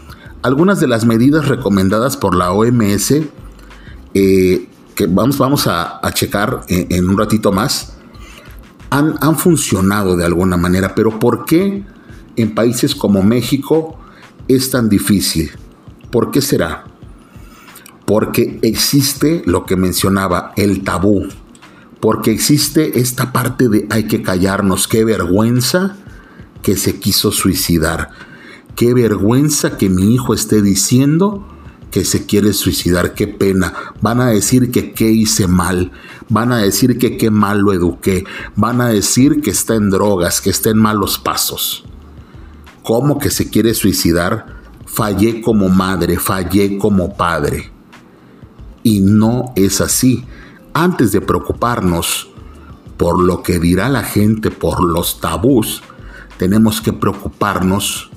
algunas 0.43 0.81
de 0.81 0.89
las 0.89 1.05
medidas 1.05 1.49
recomendadas 1.49 2.17
por 2.17 2.35
la 2.35 2.53
OMS, 2.53 3.15
eh, 4.15 4.69
que 4.95 5.07
vamos, 5.07 5.39
vamos 5.39 5.67
a, 5.67 6.01
checar 6.15 6.63
en, 6.69 7.09
un 7.09 7.19
ratito 7.19 7.53
más, 7.53 7.97
han, 8.91 9.15
han 9.21 9.37
funcionado 9.37 10.17
de 10.17 10.25
alguna 10.25 10.57
manera. 10.57 10.95
Pero 10.95 11.19
¿por 11.19 11.45
qué 11.45 11.85
en 12.37 12.55
países 12.55 12.95
como 12.95 13.23
México 13.23 13.99
es 14.49 14.71
tan 14.71 14.89
difícil? 14.89 15.51
¿Por 16.11 16.31
qué 16.31 16.41
será? 16.41 16.85
porque 18.09 18.59
existe 18.63 19.43
lo 19.45 19.67
que 19.67 19.77
mencionaba, 19.77 20.55
el 20.57 20.83
tabú, 20.83 21.29
porque 22.01 22.31
existe 22.31 23.01
esta 23.01 23.33
parte 23.33 23.69
de 23.69 23.87
hay 23.91 24.05
que 24.05 24.23
callarnos, 24.23 24.87
qué 24.89 25.05
vergüenza 25.05 25.97
que 26.63 26.77
se 26.77 27.01
quiso 27.01 27.33
suicidar, 27.33 28.11
qué 28.77 28.95
vergüenza 28.95 29.77
que 29.77 29.89
mi 29.89 30.15
hijo 30.15 30.35
esté 30.35 30.63
diciendo 30.63 31.47
que 31.91 32.05
se 32.05 32.27
quiere 32.27 32.53
suicidar, 32.53 33.15
qué 33.15 33.27
pena. 33.27 33.73
Van 34.01 34.21
a 34.21 34.27
decir 34.27 34.71
que 34.71 34.93
qué 34.93 35.11
hice 35.11 35.47
mal, 35.47 35.91
van 36.29 36.53
a 36.53 36.59
decir 36.59 36.99
que 36.99 37.17
qué 37.17 37.31
mal 37.31 37.61
lo 37.61 37.73
eduqué, 37.73 38.25
van 38.57 38.81
a 38.81 38.89
decir 38.89 39.41
que 39.41 39.51
está 39.51 39.75
en 39.75 39.91
drogas, 39.91 40.41
que 40.41 40.51
está 40.51 40.71
en 40.71 40.79
malos 40.79 41.19
pasos. 41.19 41.85
¿Cómo 42.83 43.19
que 43.19 43.31
se 43.31 43.51
quiere 43.51 43.75
suicidar? 43.75 44.59
Fallé 44.87 45.41
como 45.41 45.69
madre, 45.69 46.19
fallé 46.19 46.79
como 46.79 47.17
padre. 47.17 47.71
Y 48.83 49.01
no 49.01 49.53
es 49.57 49.81
así. 49.81 50.25
Antes 50.79 51.11
de 51.11 51.21
preocuparnos 51.21 52.29
por 52.97 53.21
lo 53.21 53.43
que 53.43 53.59
dirá 53.59 53.89
la 53.89 54.05
gente, 54.05 54.53
por 54.53 54.81
los 54.81 55.21
tabús, 55.21 55.83
tenemos 56.37 56.81
que 56.81 56.93
preocuparnos 56.93 58.11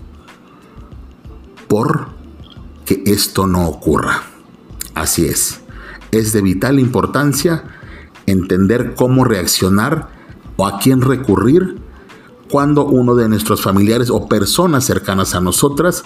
por 1.68 2.10
que 2.86 3.02
esto 3.08 3.48
no 3.48 3.68
ocurra. 3.68 4.22
Así 4.94 5.26
es. 5.26 5.62
Es 6.12 6.34
de 6.34 6.44
vital 6.44 6.78
importancia 6.80 7.64
entender 8.28 8.94
cómo 8.94 9.24
reaccionar 9.24 10.10
o 10.56 10.68
a 10.68 10.78
quién 10.78 11.02
recurrir 11.02 11.80
cuando 12.48 12.86
uno 12.86 13.16
de 13.16 13.28
nuestros 13.28 13.64
familiares 13.64 14.12
o 14.12 14.28
personas 14.30 14.86
cercanas 14.86 15.34
a 15.34 15.42
nosotras 15.42 16.04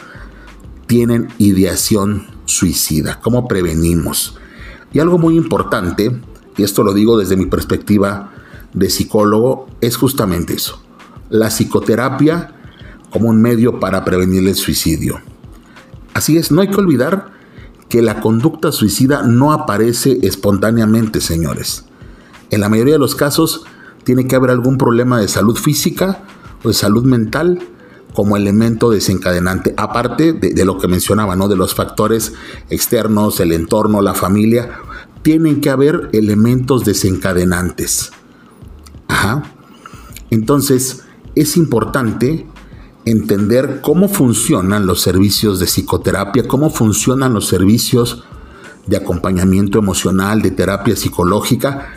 tienen 0.88 1.28
ideación 1.38 2.28
suicida. 2.46 3.20
¿Cómo 3.20 3.46
prevenimos? 3.46 4.38
Y 4.94 5.00
algo 5.00 5.18
muy 5.18 5.36
importante, 5.36 6.18
y 6.58 6.64
esto 6.64 6.84
lo 6.84 6.94
digo 6.94 7.18
desde 7.18 7.38
mi 7.38 7.46
perspectiva 7.46 8.32
de 8.74 8.90
psicólogo, 8.90 9.68
es 9.82 9.98
justamente 9.98 10.54
eso. 10.54 10.82
La 11.30 11.50
psicoterapia 11.50 12.54
como 13.10 13.30
un 13.30 13.42
medio 13.42 13.80
para 13.80 14.04
prevenir 14.04 14.48
el 14.48 14.56
suicidio. 14.56 15.22
Así 16.14 16.38
es, 16.38 16.52
no 16.52 16.62
hay 16.62 16.70
que 16.70 16.78
olvidar 16.78 17.32
que 17.90 18.02
la 18.02 18.20
conducta 18.20 18.72
suicida 18.72 19.24
no 19.24 19.54
aparece 19.54 20.20
espontáneamente, 20.24 21.22
señores. 21.22 21.86
En 22.50 22.62
la 22.62 22.70
mayoría 22.70 22.94
de 22.94 23.00
los 23.00 23.16
casos 23.16 23.66
tiene 24.04 24.28
que 24.28 24.36
haber 24.36 24.50
algún 24.50 24.78
problema 24.78 25.20
de 25.20 25.28
salud 25.28 25.56
física 25.56 26.24
o 26.64 26.70
de 26.70 26.74
salud 26.74 27.04
mental 27.04 27.60
como 28.14 28.38
elemento 28.38 28.90
desencadenante, 28.90 29.74
aparte 29.78 30.32
de, 30.32 30.66
lo 30.66 30.78
que 30.78 30.88
mencionaba, 30.88 31.36
¿no? 31.36 31.50
De 31.50 31.58
los 31.58 31.76
factores 31.76 32.34
externos, 32.70 33.40
el 33.42 33.52
entorno, 33.52 34.02
la 34.02 34.14
familia, 34.14 34.70
tienen 35.26 35.60
que 35.60 35.72
haber 35.72 36.12
elementos 36.14 36.86
desencadenantes. 36.86 38.12
Ajá. 39.08 39.42
Entonces, 40.30 41.02
es 41.34 41.58
importante 41.58 42.46
entender 43.06 43.82
cómo 43.82 44.08
funcionan 44.08 44.86
los 44.86 45.02
servicios 45.02 45.60
de 45.60 45.66
psicoterapia, 45.66 46.48
cómo 46.48 46.70
funcionan 46.70 47.34
los 47.34 47.48
servicios 47.48 48.24
de 48.86 48.98
acompañamiento 48.98 49.80
emocional, 49.80 50.44
de 50.44 50.52
terapia 50.52 50.96
psicológica, 50.96 51.88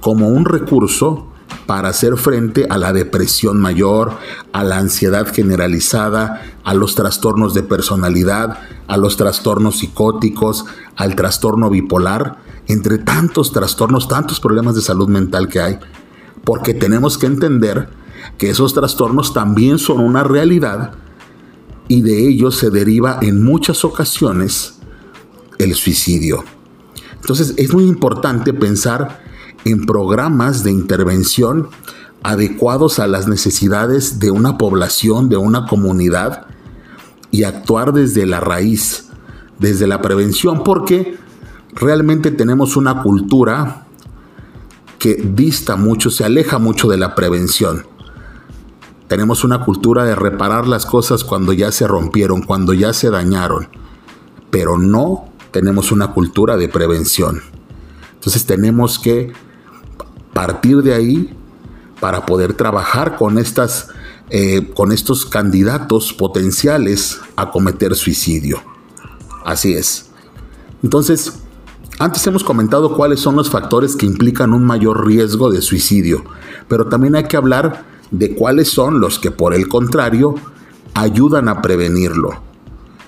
como 0.00 0.28
un 0.28 0.44
recurso 0.44 1.28
para 1.64 1.88
hacer 1.88 2.18
frente 2.18 2.66
a 2.68 2.76
la 2.76 2.92
depresión 2.92 3.62
mayor, 3.62 4.12
a 4.52 4.62
la 4.62 4.76
ansiedad 4.76 5.26
generalizada, 5.32 6.42
a 6.64 6.74
los 6.74 6.94
trastornos 6.94 7.54
de 7.54 7.62
personalidad, 7.62 8.58
a 8.88 8.98
los 8.98 9.16
trastornos 9.16 9.78
psicóticos, 9.78 10.66
al 10.96 11.16
trastorno 11.16 11.70
bipolar, 11.70 12.43
entre 12.68 12.98
tantos 12.98 13.52
trastornos, 13.52 14.08
tantos 14.08 14.40
problemas 14.40 14.74
de 14.74 14.80
salud 14.80 15.08
mental 15.08 15.48
que 15.48 15.60
hay, 15.60 15.78
porque 16.44 16.74
tenemos 16.74 17.18
que 17.18 17.26
entender 17.26 17.88
que 18.38 18.50
esos 18.50 18.74
trastornos 18.74 19.32
también 19.32 19.78
son 19.78 20.00
una 20.00 20.24
realidad 20.24 20.92
y 21.88 22.02
de 22.02 22.26
ellos 22.26 22.56
se 22.56 22.70
deriva 22.70 23.18
en 23.20 23.42
muchas 23.44 23.84
ocasiones 23.84 24.76
el 25.58 25.74
suicidio. 25.74 26.44
Entonces 27.20 27.54
es 27.56 27.72
muy 27.72 27.84
importante 27.84 28.52
pensar 28.52 29.22
en 29.64 29.86
programas 29.86 30.62
de 30.64 30.70
intervención 30.70 31.68
adecuados 32.22 32.98
a 32.98 33.06
las 33.06 33.28
necesidades 33.28 34.18
de 34.18 34.30
una 34.30 34.56
población, 34.56 35.28
de 35.28 35.36
una 35.36 35.66
comunidad, 35.66 36.46
y 37.30 37.44
actuar 37.44 37.92
desde 37.92 38.26
la 38.26 38.40
raíz, 38.40 39.06
desde 39.58 39.86
la 39.86 40.00
prevención, 40.00 40.62
porque 40.62 41.18
realmente 41.74 42.30
tenemos 42.30 42.76
una 42.76 43.02
cultura 43.02 43.86
que 44.98 45.14
dista 45.16 45.76
mucho, 45.76 46.10
se 46.10 46.24
aleja 46.24 46.58
mucho 46.58 46.88
de 46.88 46.96
la 46.96 47.14
prevención. 47.14 47.86
Tenemos 49.08 49.44
una 49.44 49.64
cultura 49.64 50.04
de 50.04 50.14
reparar 50.14 50.66
las 50.66 50.86
cosas 50.86 51.24
cuando 51.24 51.52
ya 51.52 51.70
se 51.72 51.86
rompieron, 51.86 52.42
cuando 52.42 52.72
ya 52.72 52.92
se 52.92 53.10
dañaron, 53.10 53.68
pero 54.50 54.78
no 54.78 55.28
tenemos 55.50 55.92
una 55.92 56.12
cultura 56.12 56.56
de 56.56 56.68
prevención. 56.68 57.42
Entonces 58.14 58.46
tenemos 58.46 58.98
que 58.98 59.32
partir 60.32 60.82
de 60.82 60.94
ahí 60.94 61.36
para 62.00 62.24
poder 62.24 62.54
trabajar 62.54 63.16
con, 63.16 63.38
estas, 63.38 63.88
eh, 64.30 64.72
con 64.74 64.90
estos 64.90 65.26
candidatos 65.26 66.12
potenciales 66.12 67.20
a 67.36 67.50
cometer 67.50 67.94
suicidio. 67.94 68.62
Así 69.44 69.74
es. 69.74 70.10
Entonces, 70.82 71.43
antes 71.98 72.26
hemos 72.26 72.44
comentado 72.44 72.96
cuáles 72.96 73.20
son 73.20 73.36
los 73.36 73.50
factores 73.50 73.96
que 73.96 74.06
implican 74.06 74.52
un 74.52 74.64
mayor 74.64 75.06
riesgo 75.06 75.50
de 75.50 75.62
suicidio, 75.62 76.24
pero 76.68 76.88
también 76.88 77.14
hay 77.14 77.24
que 77.24 77.36
hablar 77.36 77.84
de 78.10 78.34
cuáles 78.34 78.68
son 78.68 79.00
los 79.00 79.18
que 79.18 79.30
por 79.30 79.54
el 79.54 79.68
contrario 79.68 80.34
ayudan 80.94 81.48
a 81.48 81.62
prevenirlo. 81.62 82.30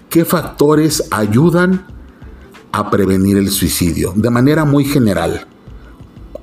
¿Qué 0.09 0.25
factores 0.25 1.09
ayudan 1.11 1.87
a 2.73 2.91
prevenir 2.91 3.37
el 3.37 3.51
suicidio? 3.51 4.13
De 4.15 4.31
manera 4.31 4.65
muy 4.65 4.85
general 4.85 5.47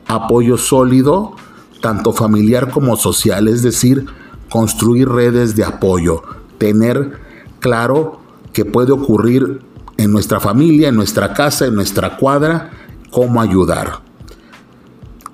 apoyo 0.08 0.58
sólido, 0.58 1.36
tanto 1.82 2.14
familiar 2.14 2.70
como 2.70 2.96
social, 2.98 3.48
es 3.48 3.64
decir, 3.64 4.06
construir 4.50 5.10
redes 5.10 5.56
de 5.56 5.64
apoyo, 5.64 6.22
tener 6.58 7.20
claro 7.60 8.20
que 8.52 8.66
puede 8.66 8.92
ocurrir 8.92 9.62
en 9.98 10.12
nuestra 10.12 10.40
familia, 10.40 10.90
en 10.90 10.96
nuestra 10.96 11.34
casa, 11.34 11.66
en 11.66 11.76
nuestra 11.76 12.18
cuadra, 12.18 12.72
cómo 13.12 13.42
ayudar. 13.42 14.02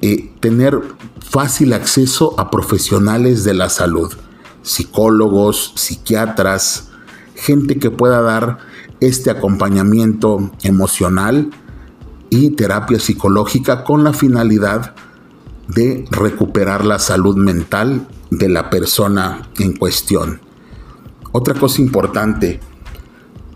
Eh, 0.02 0.32
tener 0.40 0.80
fácil 1.20 1.74
acceso 1.74 2.40
a 2.40 2.50
profesionales 2.50 3.44
de 3.44 3.54
la 3.54 3.70
salud, 3.70 4.14
psicólogos, 4.62 5.74
psiquiatras, 5.76 6.90
gente 7.36 7.80
que 7.80 7.92
pueda 7.92 8.22
dar 8.22 8.60
este 9.00 9.30
acompañamiento 9.30 10.52
emocional, 10.64 11.52
y 12.30 12.52
terapia 12.52 13.00
psicológica 13.00 13.84
con 13.84 14.04
la 14.04 14.14
finalidad 14.14 14.94
de 15.68 16.06
recuperar 16.12 16.86
la 16.86 17.00
salud 17.00 17.36
mental 17.36 18.08
de 18.30 18.50
la 18.50 18.70
persona 18.70 19.50
en 19.58 19.74
cuestión. 19.74 20.42
Otra 21.32 21.54
cosa 21.56 21.82
importante, 21.82 22.60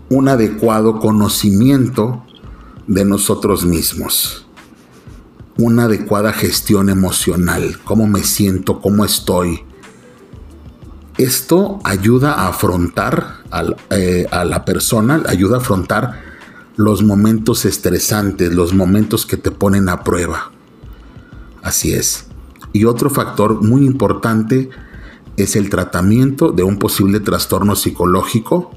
un 0.08 0.28
adecuado 0.28 1.00
conocimiento 1.00 2.22
de 2.86 3.04
nosotros 3.04 3.64
mismos, 3.64 4.46
una 5.56 5.84
adecuada 5.84 6.32
gestión 6.32 6.90
emocional, 6.90 7.78
cómo 7.84 8.06
me 8.06 8.22
siento, 8.22 8.80
cómo 8.80 9.04
estoy. 9.04 9.64
Esto 11.16 11.78
ayuda 11.84 12.34
a 12.34 12.48
afrontar 12.48 13.44
eh, 13.90 14.26
a 14.30 14.44
la 14.44 14.64
persona, 14.64 15.22
ayuda 15.26 15.56
a 15.56 15.60
afrontar 15.60 16.20
los 16.76 17.02
momentos 17.02 17.64
estresantes, 17.64 18.52
los 18.52 18.74
momentos 18.74 19.24
que 19.24 19.36
te 19.36 19.52
ponen 19.52 19.88
a 19.88 20.02
prueba. 20.02 20.50
Así 21.62 21.94
es. 21.94 22.26
Y 22.72 22.84
otro 22.84 23.10
factor 23.10 23.62
muy 23.62 23.86
importante 23.86 24.70
es 25.36 25.54
el 25.54 25.70
tratamiento 25.70 26.50
de 26.50 26.64
un 26.64 26.78
posible 26.78 27.20
trastorno 27.20 27.76
psicológico 27.76 28.72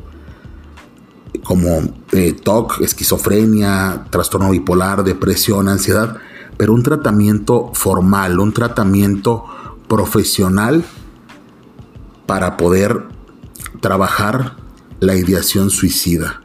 como 1.48 1.80
eh, 2.12 2.34
TOC, 2.34 2.82
esquizofrenia, 2.82 4.08
trastorno 4.10 4.52
bipolar, 4.52 5.06
depresión, 5.06 5.70
ansiedad, 5.70 6.18
pero 6.58 6.74
un 6.74 6.84
tratamiento 6.84 7.72
formal, 7.74 8.38
un 8.40 8.52
tratamiento 8.52 9.46
profesional 9.88 10.84
para 12.26 12.58
poder 12.58 13.08
trabajar 13.80 14.58
la 15.00 15.16
ideación 15.16 15.70
suicida. 15.70 16.42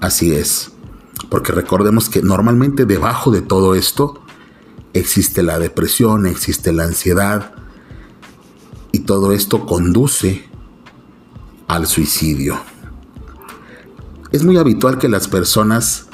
Así 0.00 0.34
es, 0.34 0.72
porque 1.28 1.52
recordemos 1.52 2.08
que 2.08 2.20
normalmente 2.20 2.86
debajo 2.86 3.30
de 3.30 3.42
todo 3.42 3.76
esto 3.76 4.20
existe 4.92 5.44
la 5.44 5.60
depresión, 5.60 6.26
existe 6.26 6.72
la 6.72 6.82
ansiedad, 6.82 7.52
y 8.90 9.00
todo 9.00 9.32
esto 9.32 9.66
conduce 9.66 10.48
al 11.68 11.86
suicidio. 11.86 12.73
Es 14.34 14.42
muy 14.42 14.56
habitual 14.56 14.98
que 14.98 15.08
las 15.08 15.28
personas 15.28 16.06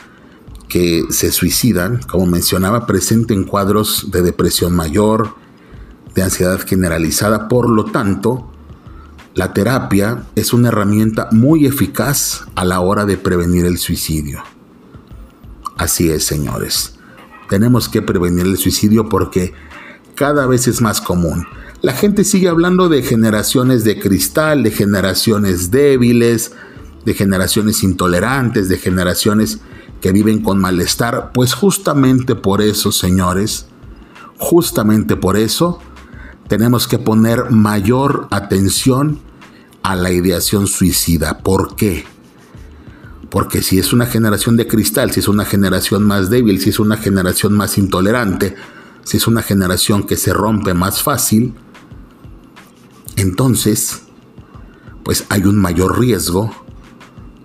que 0.68 1.04
se 1.08 1.32
suicidan, 1.32 2.02
como 2.06 2.26
mencionaba, 2.26 2.86
presenten 2.86 3.44
cuadros 3.44 4.10
de 4.10 4.20
depresión 4.20 4.76
mayor, 4.76 5.36
de 6.14 6.24
ansiedad 6.24 6.60
generalizada. 6.60 7.48
Por 7.48 7.70
lo 7.70 7.86
tanto, 7.86 8.52
la 9.34 9.54
terapia 9.54 10.24
es 10.34 10.52
una 10.52 10.68
herramienta 10.68 11.30
muy 11.32 11.64
eficaz 11.64 12.44
a 12.56 12.66
la 12.66 12.80
hora 12.80 13.06
de 13.06 13.16
prevenir 13.16 13.64
el 13.64 13.78
suicidio. 13.78 14.42
Así 15.78 16.10
es, 16.10 16.22
señores. 16.22 16.96
Tenemos 17.48 17.88
que 17.88 18.02
prevenir 18.02 18.44
el 18.44 18.58
suicidio 18.58 19.08
porque 19.08 19.54
cada 20.14 20.46
vez 20.46 20.68
es 20.68 20.82
más 20.82 21.00
común. 21.00 21.46
La 21.80 21.94
gente 21.94 22.24
sigue 22.24 22.48
hablando 22.48 22.90
de 22.90 23.02
generaciones 23.02 23.82
de 23.82 23.98
cristal, 23.98 24.62
de 24.62 24.72
generaciones 24.72 25.70
débiles, 25.70 26.52
de 27.04 27.14
generaciones 27.14 27.82
intolerantes, 27.82 28.68
de 28.68 28.78
generaciones 28.78 29.60
que 30.00 30.12
viven 30.12 30.42
con 30.42 30.58
malestar. 30.60 31.30
Pues 31.32 31.54
justamente 31.54 32.34
por 32.34 32.62
eso, 32.62 32.92
señores, 32.92 33.66
justamente 34.38 35.16
por 35.16 35.36
eso, 35.36 35.80
tenemos 36.48 36.88
que 36.88 36.98
poner 36.98 37.50
mayor 37.50 38.28
atención 38.30 39.20
a 39.82 39.94
la 39.94 40.10
ideación 40.10 40.66
suicida. 40.66 41.38
¿Por 41.38 41.76
qué? 41.76 42.04
Porque 43.30 43.62
si 43.62 43.78
es 43.78 43.92
una 43.92 44.06
generación 44.06 44.56
de 44.56 44.66
cristal, 44.66 45.12
si 45.12 45.20
es 45.20 45.28
una 45.28 45.44
generación 45.44 46.02
más 46.04 46.30
débil, 46.30 46.60
si 46.60 46.70
es 46.70 46.80
una 46.80 46.96
generación 46.96 47.52
más 47.54 47.78
intolerante, 47.78 48.56
si 49.04 49.18
es 49.18 49.26
una 49.26 49.42
generación 49.42 50.02
que 50.02 50.16
se 50.16 50.32
rompe 50.32 50.74
más 50.74 51.02
fácil, 51.02 51.54
entonces, 53.16 54.02
pues 55.04 55.26
hay 55.28 55.44
un 55.44 55.56
mayor 55.56 56.00
riesgo 56.00 56.52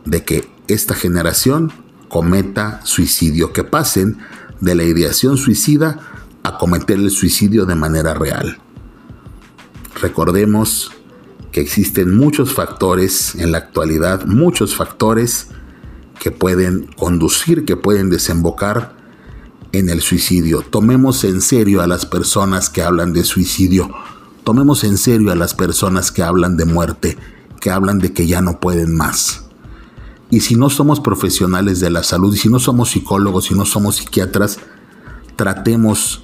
de 0.06 0.24
que 0.24 0.48
esta 0.68 0.96
generación 0.96 1.72
cometa 2.08 2.82
suicidio, 2.84 3.52
que 3.54 3.64
pasen 3.64 4.18
de 4.62 4.76
la 4.76 4.84
ideación 4.84 5.38
suicida 5.38 6.00
a 6.44 6.58
cometer 6.58 6.98
el 6.98 7.12
suicidio 7.12 7.66
de 7.66 7.76
manera 7.76 8.14
real. 8.14 8.60
Recordemos 10.02 10.92
que 11.52 11.62
existen 11.62 12.16
muchos 12.16 12.54
factores 12.54 13.36
en 13.36 13.52
la 13.52 13.60
actualidad, 13.60 14.26
muchos 14.26 14.76
factores 14.76 15.48
que 16.20 16.32
pueden 16.32 16.88
conducir, 16.98 17.66
que 17.66 17.78
pueden 17.78 18.10
desembocar 18.10 18.96
en 19.72 19.90
el 19.90 20.02
suicidio. 20.02 20.62
Tomemos 20.62 21.24
en 21.24 21.42
serio 21.42 21.82
a 21.82 21.88
las 21.88 22.06
personas 22.06 22.70
que 22.70 22.82
hablan 22.82 23.14
de 23.14 23.24
suicidio. 23.24 23.94
Tomemos 24.44 24.84
en 24.84 24.98
serio 24.98 25.32
a 25.32 25.36
las 25.36 25.54
personas 25.54 26.12
que 26.12 26.24
hablan 26.24 26.58
de 26.58 26.66
muerte, 26.66 27.18
que 27.60 27.72
hablan 27.72 28.00
de 28.00 28.14
que 28.14 28.28
ya 28.28 28.42
no 28.42 28.60
pueden 28.60 28.96
más. 28.96 29.45
Y 30.30 30.42
si 30.42 30.56
no 30.56 30.70
somos 30.70 31.00
profesionales 31.00 31.80
de 31.80 31.90
la 31.90 32.04
salud, 32.04 32.34
y 32.34 32.38
si 32.38 32.50
no 32.50 32.60
somos 32.60 32.92
psicólogos, 32.92 33.46
si 33.46 33.54
no 33.54 33.66
somos 33.66 33.98
psiquiatras, 33.98 34.58
tratemos 35.36 36.24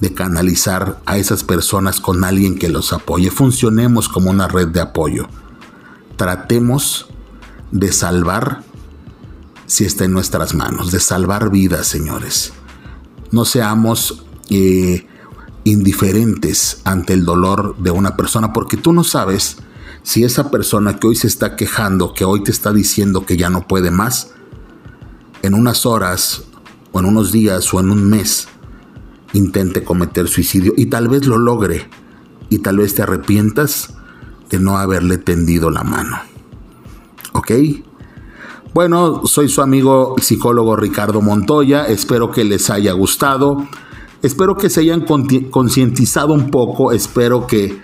de 0.00 0.12
canalizar 0.14 1.00
a 1.06 1.16
esas 1.16 1.44
personas 1.44 2.00
con 2.00 2.24
alguien 2.24 2.58
que 2.58 2.68
los 2.68 2.92
apoye. 2.92 3.30
Funcionemos 3.30 4.08
como 4.08 4.30
una 4.30 4.48
red 4.48 4.68
de 4.68 4.80
apoyo. 4.80 5.28
Tratemos 6.16 7.06
de 7.70 7.92
salvar, 7.92 8.62
si 9.66 9.84
está 9.84 10.04
en 10.04 10.12
nuestras 10.12 10.54
manos, 10.54 10.90
de 10.90 11.00
salvar 11.00 11.50
vidas, 11.50 11.86
señores. 11.86 12.52
No 13.30 13.44
seamos 13.44 14.24
eh, 14.50 15.06
indiferentes 15.64 16.80
ante 16.84 17.12
el 17.12 17.24
dolor 17.24 17.76
de 17.78 17.90
una 17.90 18.16
persona, 18.16 18.52
porque 18.52 18.76
tú 18.76 18.92
no 18.92 19.04
sabes 19.04 19.58
si 20.02 20.24
esa 20.24 20.50
persona 20.50 20.98
que 20.98 21.06
hoy 21.06 21.16
se 21.16 21.26
está 21.26 21.56
quejando, 21.56 22.14
que 22.14 22.24
hoy 22.24 22.42
te 22.42 22.50
está 22.50 22.72
diciendo 22.72 23.24
que 23.24 23.36
ya 23.36 23.50
no 23.50 23.66
puede 23.66 23.90
más, 23.90 24.32
en 25.42 25.54
unas 25.54 25.86
horas 25.86 26.44
o 26.92 27.00
en 27.00 27.06
unos 27.06 27.32
días 27.32 27.72
o 27.72 27.80
en 27.80 27.90
un 27.90 28.08
mes 28.08 28.48
intente 29.32 29.82
cometer 29.82 30.28
suicidio 30.28 30.74
y 30.76 30.86
tal 30.86 31.08
vez 31.08 31.26
lo 31.26 31.38
logre 31.38 31.88
y 32.48 32.58
tal 32.58 32.78
vez 32.78 32.94
te 32.94 33.02
arrepientas 33.02 33.94
de 34.50 34.58
no 34.58 34.76
haberle 34.76 35.18
tendido 35.18 35.70
la 35.70 35.82
mano. 35.82 36.18
¿Ok? 37.32 37.50
Bueno, 38.74 39.22
soy 39.26 39.48
su 39.48 39.62
amigo 39.62 40.16
psicólogo 40.20 40.76
Ricardo 40.76 41.20
Montoya, 41.20 41.84
espero 41.84 42.30
que 42.30 42.44
les 42.44 42.70
haya 42.70 42.92
gustado, 42.92 43.66
espero 44.22 44.56
que 44.56 44.70
se 44.70 44.80
hayan 44.80 45.02
concientizado 45.50 46.32
un 46.32 46.50
poco, 46.50 46.92
espero 46.92 47.46
que 47.46 47.80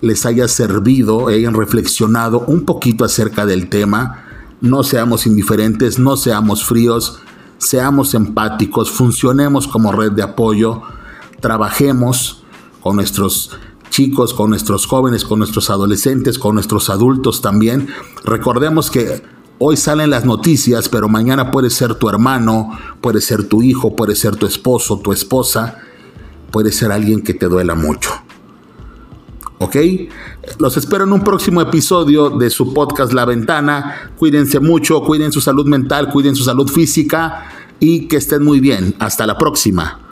les 0.00 0.26
haya 0.26 0.48
servido, 0.48 1.28
hayan 1.28 1.54
reflexionado 1.54 2.40
un 2.46 2.64
poquito 2.64 3.04
acerca 3.04 3.46
del 3.46 3.68
tema. 3.68 4.24
No 4.60 4.82
seamos 4.82 5.26
indiferentes, 5.26 5.98
no 5.98 6.16
seamos 6.16 6.64
fríos, 6.64 7.20
seamos 7.58 8.14
empáticos, 8.14 8.90
funcionemos 8.90 9.68
como 9.68 9.92
red 9.92 10.12
de 10.12 10.22
apoyo, 10.22 10.82
trabajemos 11.40 12.42
con 12.80 12.96
nuestros 12.96 13.50
chicos, 13.90 14.32
con 14.32 14.50
nuestros 14.50 14.86
jóvenes, 14.86 15.24
con 15.24 15.38
nuestros 15.38 15.68
adolescentes, 15.68 16.38
con 16.38 16.54
nuestros 16.54 16.88
adultos 16.88 17.42
también. 17.42 17.88
Recordemos 18.24 18.90
que 18.90 19.22
hoy 19.58 19.76
salen 19.76 20.10
las 20.10 20.24
noticias, 20.24 20.88
pero 20.88 21.08
mañana 21.08 21.50
puede 21.50 21.68
ser 21.68 21.94
tu 21.96 22.08
hermano, 22.08 22.70
puede 23.00 23.20
ser 23.20 23.44
tu 23.44 23.62
hijo, 23.62 23.94
puede 23.96 24.14
ser 24.14 24.36
tu 24.36 24.46
esposo, 24.46 24.98
tu 25.00 25.12
esposa, 25.12 25.78
puede 26.50 26.72
ser 26.72 26.92
alguien 26.92 27.22
que 27.22 27.34
te 27.34 27.46
duela 27.46 27.74
mucho. 27.74 28.10
¿Ok? 29.62 29.76
Los 30.58 30.78
espero 30.78 31.04
en 31.04 31.12
un 31.12 31.22
próximo 31.22 31.60
episodio 31.60 32.30
de 32.30 32.48
su 32.48 32.72
podcast 32.72 33.12
La 33.12 33.26
Ventana. 33.26 34.10
Cuídense 34.18 34.58
mucho, 34.58 35.02
cuiden 35.02 35.32
su 35.32 35.42
salud 35.42 35.66
mental, 35.66 36.08
cuiden 36.10 36.34
su 36.34 36.44
salud 36.44 36.66
física 36.66 37.44
y 37.78 38.08
que 38.08 38.16
estén 38.16 38.42
muy 38.42 38.58
bien. 38.60 38.94
Hasta 38.98 39.26
la 39.26 39.36
próxima. 39.36 40.09